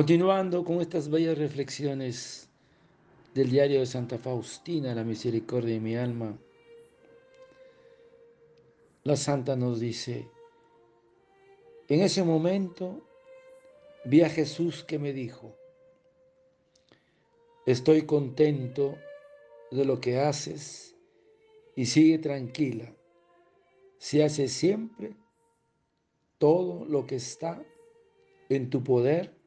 [0.00, 2.48] Continuando con estas bellas reflexiones
[3.34, 6.38] del diario de Santa Faustina, la misericordia de mi alma,
[9.04, 10.26] la santa nos dice,
[11.86, 13.06] en ese momento
[14.06, 15.54] vi a Jesús que me dijo,
[17.66, 18.96] estoy contento
[19.70, 20.96] de lo que haces
[21.76, 22.90] y sigue tranquila,
[23.98, 25.14] si haces siempre
[26.38, 27.62] todo lo que está
[28.48, 29.38] en tu poder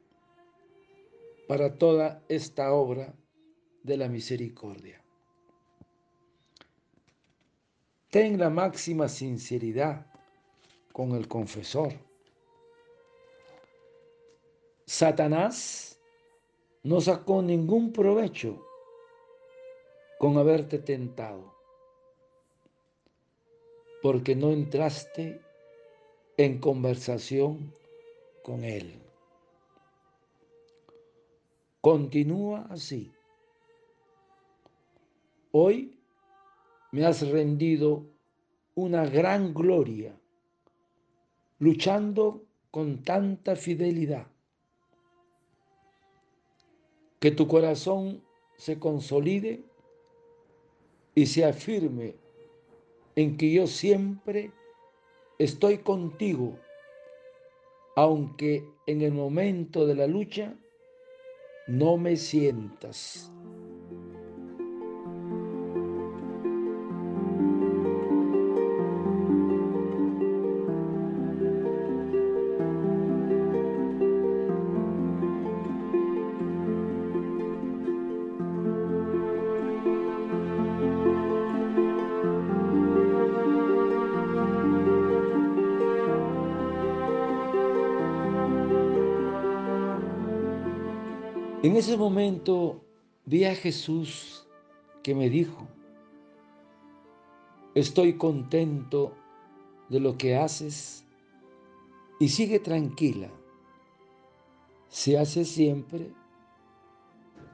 [1.47, 3.13] para toda esta obra
[3.83, 5.03] de la misericordia.
[8.09, 10.05] Ten la máxima sinceridad
[10.91, 11.93] con el confesor.
[14.85, 15.99] Satanás
[16.83, 18.63] no sacó ningún provecho
[20.19, 21.53] con haberte tentado,
[24.01, 25.41] porque no entraste
[26.37, 27.73] en conversación
[28.43, 29.02] con él.
[31.83, 33.11] Continúa así.
[35.51, 35.99] Hoy
[36.93, 38.05] me has rendido
[38.73, 40.17] una gran gloria,
[41.59, 44.27] luchando con tanta fidelidad,
[47.19, 48.23] que tu corazón
[48.55, 49.65] se consolide
[51.15, 52.15] y se afirme
[53.17, 54.53] en que yo siempre
[55.37, 56.57] estoy contigo,
[57.97, 60.57] aunque en el momento de la lucha
[61.67, 63.31] no me sientas.
[91.63, 92.83] En ese momento
[93.25, 94.45] vi a Jesús
[95.01, 95.65] que me dijo,
[97.73, 99.13] estoy contento
[99.87, 101.05] de lo que haces
[102.19, 103.29] y sigue tranquila.
[104.89, 106.11] Se hace siempre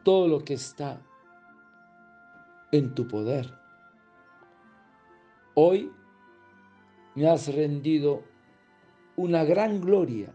[0.03, 1.05] todo lo que está
[2.71, 3.53] en tu poder.
[5.53, 5.91] Hoy
[7.13, 8.23] me has rendido
[9.17, 10.33] una gran gloria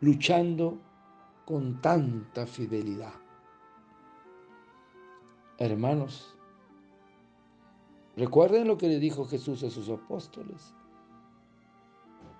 [0.00, 0.80] luchando
[1.44, 3.14] con tanta fidelidad.
[5.58, 6.34] Hermanos,
[8.16, 10.74] recuerden lo que le dijo Jesús a sus apóstoles.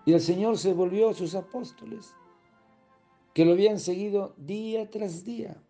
[0.06, 2.14] Y el Señor se volvió a sus apóstoles,
[3.32, 5.62] que lo habían seguido día tras día.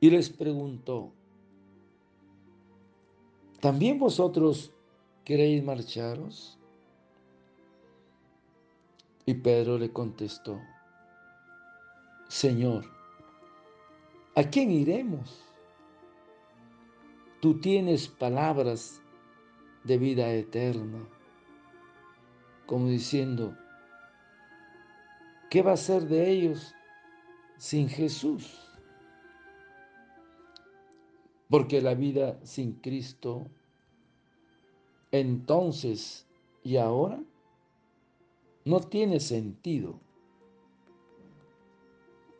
[0.00, 1.12] Y les preguntó,
[3.60, 4.72] ¿también vosotros
[5.24, 6.58] queréis marcharos?
[9.26, 10.60] Y Pedro le contestó,
[12.32, 12.86] Señor,
[14.34, 15.44] ¿a quién iremos?
[17.42, 19.02] Tú tienes palabras
[19.84, 21.06] de vida eterna,
[22.64, 23.54] como diciendo,
[25.50, 26.74] ¿qué va a ser de ellos
[27.58, 28.66] sin Jesús?
[31.50, 33.46] Porque la vida sin Cristo,
[35.10, 36.26] entonces
[36.64, 37.22] y ahora,
[38.64, 40.00] no tiene sentido.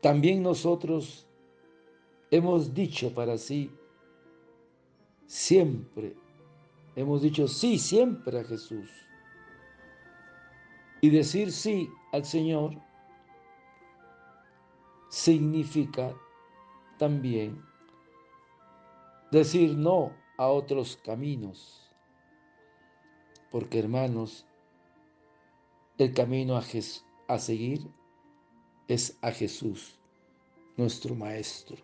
[0.03, 1.29] También nosotros
[2.33, 3.71] hemos dicho para sí,
[5.27, 6.17] siempre,
[6.97, 8.91] hemos dicho sí siempre a Jesús.
[11.01, 12.83] Y decir sí al Señor
[15.09, 16.13] significa
[16.99, 17.65] también
[19.31, 21.95] decir no a otros caminos.
[23.53, 24.47] Porque hermanos,
[25.97, 26.65] el camino a,
[27.29, 27.89] a seguir
[28.89, 29.99] es a Jesús,
[30.77, 31.77] nuestro Maestro.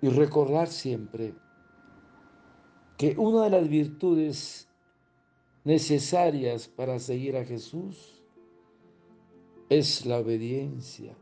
[0.00, 1.34] Y recordar siempre
[2.98, 4.68] que una de las virtudes
[5.64, 8.22] necesarias para seguir a Jesús
[9.68, 11.16] es la obediencia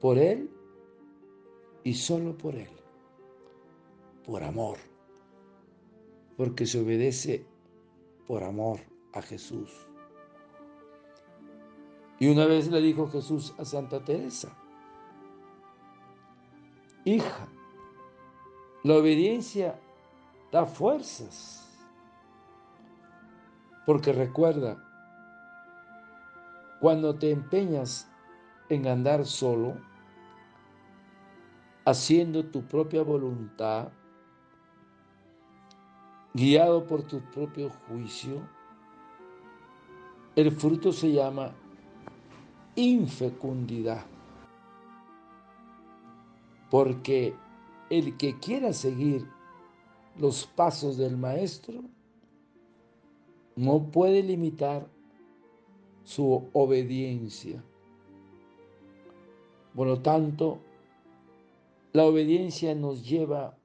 [0.00, 0.50] por Él
[1.84, 2.70] y solo por Él,
[4.24, 4.78] por amor,
[6.36, 7.44] porque se obedece
[8.26, 8.80] por amor
[9.12, 9.70] a Jesús.
[12.18, 14.48] Y una vez le dijo Jesús a Santa Teresa,
[17.04, 17.46] hija,
[18.84, 19.78] la obediencia
[20.50, 21.62] da fuerzas,
[23.84, 24.82] porque recuerda,
[26.80, 28.10] cuando te empeñas
[28.68, 29.76] en andar solo,
[31.84, 33.88] haciendo tu propia voluntad,
[36.32, 38.40] guiado por tu propio juicio,
[40.34, 41.52] el fruto se llama
[42.76, 44.04] infecundidad.
[46.70, 47.34] Porque
[47.90, 49.28] el que quiera seguir
[50.18, 51.82] los pasos del maestro
[53.56, 54.86] no puede limitar
[56.04, 57.62] su obediencia.
[59.74, 60.58] Por lo tanto,
[61.92, 63.56] la obediencia nos lleva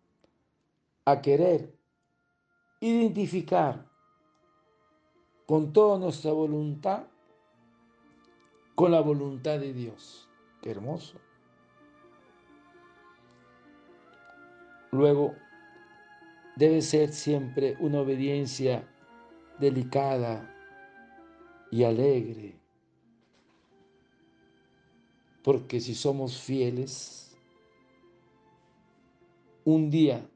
[1.06, 1.75] a querer
[2.80, 3.86] identificar
[5.46, 7.11] con toda nuestra voluntad
[8.81, 10.28] con la voluntad de Dios.
[10.60, 11.19] Qué hermoso.
[14.89, 15.36] Luego,
[16.56, 18.83] debe ser siempre una obediencia
[19.60, 20.51] delicada
[21.69, 22.60] y alegre,
[25.44, 27.38] porque si somos fieles,
[29.63, 30.27] un día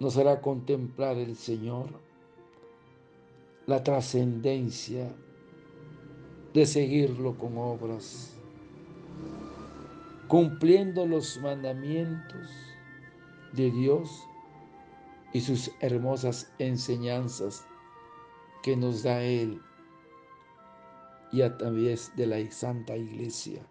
[0.00, 1.86] nos hará contemplar el Señor
[3.66, 5.14] la trascendencia
[6.58, 8.36] de seguirlo con obras,
[10.26, 12.50] cumpliendo los mandamientos
[13.52, 14.26] de Dios
[15.32, 17.64] y sus hermosas enseñanzas
[18.64, 19.62] que nos da Él
[21.30, 23.62] y a través de la Santa Iglesia.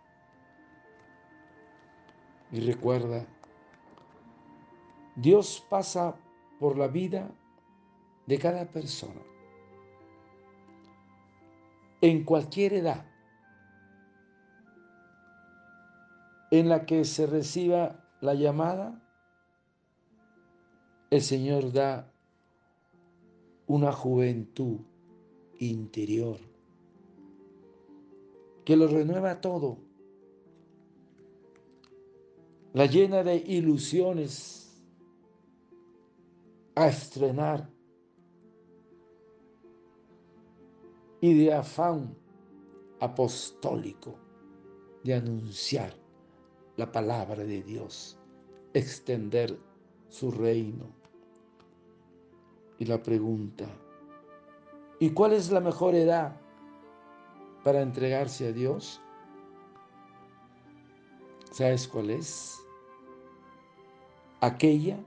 [2.54, 3.28] Y recuerda,
[5.18, 6.16] Dios pasa
[6.58, 7.30] por la vida
[8.28, 9.20] de cada persona,
[12.02, 13.06] en cualquier edad,
[16.52, 19.02] en la que se reciba la llamada,
[21.10, 22.12] el Señor da
[23.66, 24.80] una juventud
[25.60, 26.38] interior
[28.66, 29.78] que lo renueva todo,
[32.74, 34.84] la llena de ilusiones
[36.76, 37.70] a estrenar
[41.22, 42.16] y de afán
[43.00, 44.16] apostólico
[45.04, 45.94] de anunciar
[46.76, 48.18] la palabra de Dios,
[48.74, 49.58] extender
[50.10, 50.86] su reino.
[52.80, 53.66] Y la pregunta,
[55.00, 56.40] ¿y cuál es la mejor edad
[57.64, 59.02] para entregarse a Dios?
[61.52, 62.56] ¿Sabes cuál es?
[64.42, 65.00] Aquella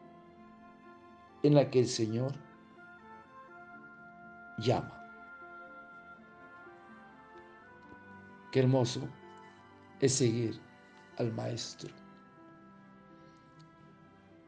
[1.44, 2.32] en la que el Señor
[4.58, 4.99] llama.
[8.50, 9.00] Qué hermoso
[10.00, 10.58] es seguir
[11.18, 11.90] al Maestro.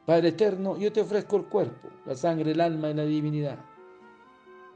[0.07, 3.59] Padre eterno, yo te ofrezco el cuerpo, la sangre, el alma y la divinidad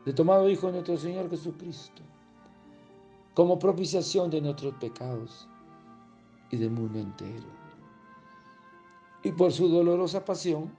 [0.06, 2.00] de tomado Hijo de nuestro Señor Jesucristo,
[3.34, 5.48] como propiciación de nuestros pecados
[6.50, 7.48] y del mundo entero.
[9.24, 10.70] Y por su dolorosa pasión,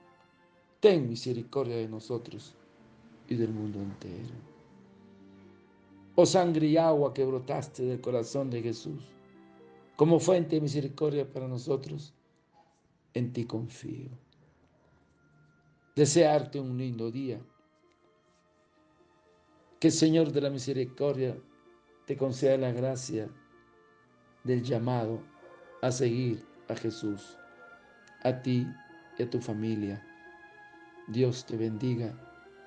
[0.80, 2.56] ten misericordia de nosotros
[3.28, 4.34] y del mundo entero.
[6.20, 9.04] Oh sangre y agua que brotaste del corazón de Jesús,
[9.96, 12.14] como fuente de misericordia para nosotros,
[13.14, 14.10] en ti confío
[15.98, 17.42] desearte un lindo día.
[19.80, 21.36] Que el Señor de la Misericordia
[22.06, 23.28] te conceda la gracia
[24.44, 25.20] del llamado
[25.82, 27.40] a seguir a Jesús,
[28.24, 28.68] a ti
[29.18, 30.06] y a tu familia.
[31.08, 32.14] Dios te bendiga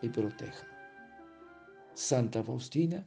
[0.02, 0.66] y proteja.
[1.94, 3.06] Santa Faustina,